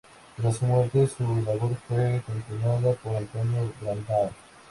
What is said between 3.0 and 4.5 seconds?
por António Brandão.